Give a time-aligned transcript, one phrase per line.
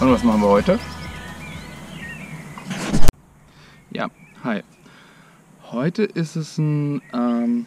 [0.00, 0.78] Und was machen wir heute?
[3.90, 4.08] Ja,
[4.42, 4.62] hi.
[5.70, 7.66] Heute ist es ein ähm,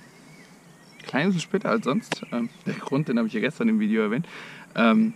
[1.04, 2.26] kleines bisschen später als sonst.
[2.32, 4.28] Ähm, der Grund, den habe ich ja gestern im Video erwähnt.
[4.74, 5.14] Ähm,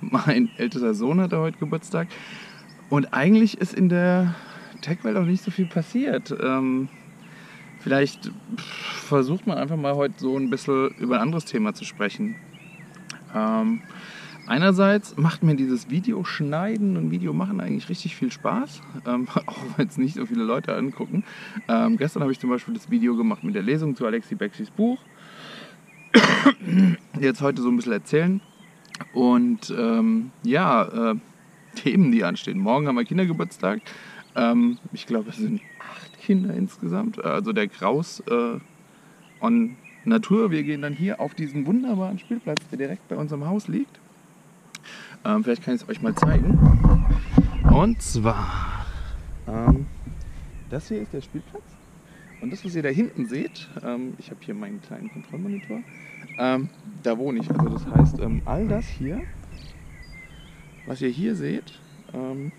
[0.00, 2.06] mein ältester Sohn hatte heute Geburtstag.
[2.90, 4.36] Und eigentlich ist in der
[4.82, 6.32] Tech-Welt auch nicht so viel passiert.
[6.40, 6.88] Ähm,
[7.80, 12.36] vielleicht versucht man einfach mal heute so ein bisschen über ein anderes Thema zu sprechen.
[14.46, 19.56] Einerseits macht mir dieses Video schneiden und Video machen eigentlich richtig viel Spaß, ähm, auch
[19.76, 21.24] wenn es nicht so viele Leute angucken.
[21.68, 24.70] Ähm, gestern habe ich zum Beispiel das Video gemacht mit der Lesung zu Alexi Bexis
[24.70, 24.98] Buch.
[27.20, 28.40] Jetzt heute so ein bisschen erzählen.
[29.14, 31.14] Und ähm, ja, äh,
[31.74, 32.58] Themen, die anstehen.
[32.58, 33.80] Morgen haben wir Kindergeburtstag.
[34.34, 37.24] Ähm, ich glaube, es sind acht Kinder insgesamt.
[37.24, 38.58] Also der Kraus äh,
[39.40, 40.50] on Natur.
[40.50, 44.00] Wir gehen dann hier auf diesen wunderbaren Spielplatz, der direkt bei unserem Haus liegt.
[45.24, 46.58] Ähm, vielleicht kann ich es euch mal zeigen.
[47.70, 48.86] Und zwar,
[49.46, 49.86] ähm,
[50.68, 51.62] das hier ist der Spielplatz.
[52.40, 55.80] Und das, was ihr da hinten seht, ähm, ich habe hier meinen kleinen Kontrollmonitor,
[56.38, 56.68] ähm,
[57.04, 57.48] da wohne ich.
[57.50, 59.22] Also das heißt, ähm, all das hier,
[60.86, 61.78] was ihr hier seht,
[62.12, 62.50] ähm,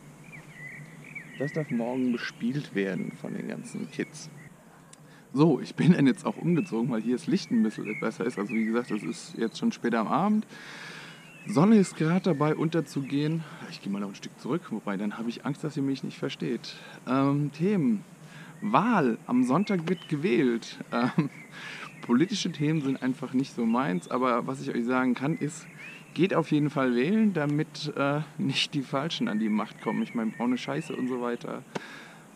[1.37, 4.29] das darf morgen bespielt werden von den ganzen Kids.
[5.33, 8.39] So, ich bin dann jetzt auch umgezogen, weil hier das Licht ein bisschen besser ist.
[8.39, 10.47] Also wie gesagt, es ist jetzt schon später am Abend.
[11.45, 13.43] Sonne ist gerade dabei unterzugehen.
[13.69, 16.03] Ich gehe mal noch ein Stück zurück, wobei dann habe ich Angst, dass ihr mich
[16.03, 16.75] nicht versteht.
[17.05, 18.05] Ähm, Themen.
[18.61, 19.17] Wahl.
[19.27, 20.79] Am Sonntag wird gewählt.
[20.93, 21.29] Ähm,
[22.01, 25.67] politische Themen sind einfach nicht so meins, aber was ich euch sagen kann, ist,
[26.13, 30.01] geht auf jeden Fall wählen, damit äh, nicht die Falschen an die Macht kommen.
[30.01, 31.63] Ich meine, braune Scheiße und so weiter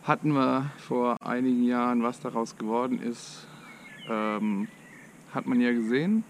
[0.04, 3.46] hatten wir vor einigen Jahren, was daraus geworden ist,
[4.10, 4.68] ähm,
[5.34, 6.24] hat man ja gesehen.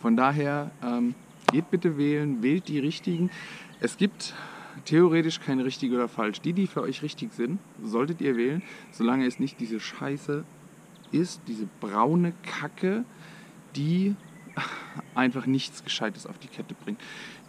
[0.00, 1.14] Von daher ähm,
[1.46, 3.30] geht bitte wählen, wählt die richtigen.
[3.80, 4.34] Es gibt
[4.84, 6.40] theoretisch keine richtige oder falsch.
[6.40, 10.44] Die, die für euch richtig sind, solltet ihr wählen, solange es nicht diese Scheiße
[11.12, 13.04] ist, diese braune Kacke,
[13.74, 14.14] die
[15.14, 17.00] einfach nichts Gescheites auf die Kette bringt.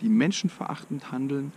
[0.01, 1.51] Die menschenverachtend handeln,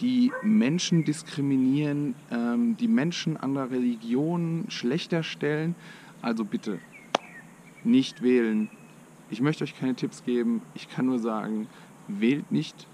[0.00, 5.74] die Menschen diskriminieren, ähm, die Menschen anderer Religionen schlechter stellen.
[6.22, 6.78] Also bitte
[7.84, 8.68] nicht wählen.
[9.30, 10.62] Ich möchte euch keine Tipps geben.
[10.74, 11.66] Ich kann nur sagen,
[12.08, 12.86] wählt nicht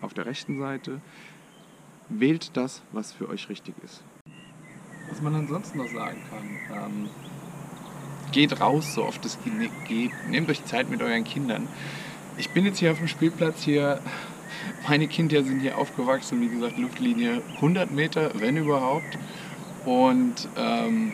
[0.00, 1.00] auf der rechten Seite.
[2.08, 4.02] Wählt das, was für euch richtig ist.
[5.08, 7.08] Was man ansonsten noch sagen kann, ähm,
[8.32, 9.38] geht raus, so oft es
[9.88, 10.12] geht.
[10.28, 11.68] Nehmt euch Zeit mit euren Kindern.
[12.38, 14.00] Ich bin jetzt hier auf dem Spielplatz hier.
[14.88, 19.18] Meine Kinder sind hier aufgewachsen, wie gesagt, Luftlinie 100 Meter, wenn überhaupt.
[19.84, 21.12] Und ähm,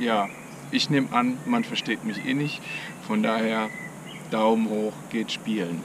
[0.00, 0.28] ja,
[0.70, 2.60] ich nehme an, man versteht mich eh nicht.
[3.06, 3.68] Von daher
[4.30, 5.82] Daumen hoch, geht spielen.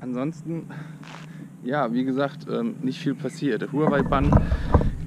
[0.00, 0.66] Ansonsten,
[1.64, 3.62] ja, wie gesagt, ähm, nicht viel passiert.
[3.62, 4.30] Der Huawei-Bann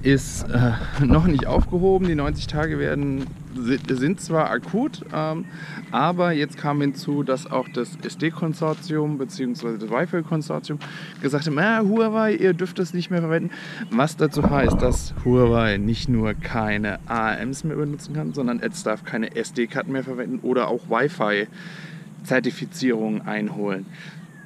[0.02, 0.72] ist äh,
[1.04, 2.06] noch nicht aufgehoben.
[2.06, 5.46] Die 90 Tage werden, sind zwar akut, ähm,
[5.90, 9.76] aber jetzt kam hinzu, dass auch das SD-Konsortium bzw.
[9.78, 10.78] das Wi-Fi-Konsortium
[11.20, 13.50] gesagt hat, ah, Huawei, ihr dürft das nicht mehr verwenden.
[13.90, 19.04] Was dazu heißt, dass Huawei nicht nur keine ARMs mehr benutzen kann, sondern es darf
[19.04, 23.86] keine SD-Karten mehr verwenden oder auch Wi-Fi-Zertifizierungen einholen.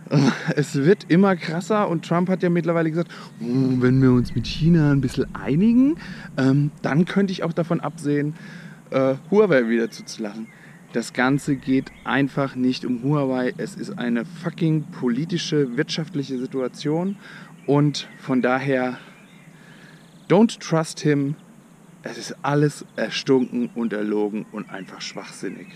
[0.56, 3.10] es wird immer krasser und Trump hat ja mittlerweile gesagt,
[3.40, 3.44] oh,
[3.80, 5.96] wenn wir uns mit China ein bisschen einigen,
[6.36, 8.34] ähm, dann könnte ich auch davon absehen,
[8.90, 10.48] äh, Huawei wieder zuzulassen.
[10.92, 13.52] Das Ganze geht einfach nicht um Huawei.
[13.56, 17.16] Es ist eine fucking politische, wirtschaftliche Situation
[17.66, 18.98] und von daher,
[20.28, 21.34] don't trust him.
[22.02, 25.66] Es ist alles erstunken und erlogen und einfach schwachsinnig.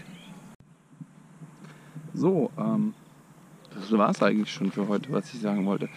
[2.15, 2.95] So, ähm,
[3.81, 5.89] das war es eigentlich schon für heute, was ich sagen wollte.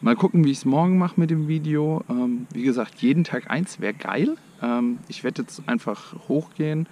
[0.00, 2.02] Mal gucken, wie ich es morgen mache mit dem Video.
[2.08, 4.36] Ähm, wie gesagt, jeden Tag eins wäre geil.
[4.62, 6.88] Ähm, ich werde jetzt einfach hochgehen,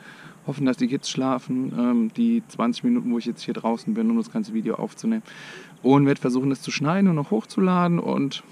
[0.46, 4.10] hoffen, dass die Kids schlafen, ähm, die 20 Minuten, wo ich jetzt hier draußen bin,
[4.10, 5.22] um das ganze Video aufzunehmen.
[5.82, 7.98] Und werde versuchen, das zu schneiden und noch hochzuladen.
[7.98, 8.42] Und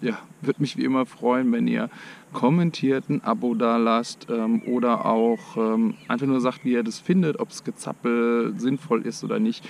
[0.00, 1.90] ja, würde mich wie immer freuen, wenn ihr
[2.32, 6.98] kommentiert, ein Abo da lasst ähm, oder auch ähm, einfach nur sagt, wie ihr das
[6.98, 9.68] findet, ob es Gezappel sinnvoll ist oder nicht.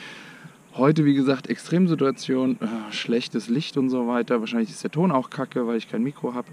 [0.76, 4.38] Heute, wie gesagt, Extremsituation, äh, schlechtes Licht und so weiter.
[4.38, 6.46] Wahrscheinlich ist der Ton auch kacke, weil ich kein Mikro habe.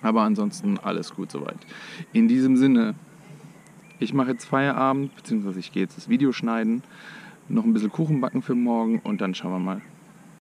[0.00, 1.58] Aber ansonsten alles gut soweit.
[2.12, 2.94] In diesem Sinne,
[3.98, 6.84] ich mache jetzt Feierabend, beziehungsweise ich gehe jetzt das Video schneiden,
[7.48, 9.82] noch ein bisschen Kuchen backen für morgen und dann schauen wir mal,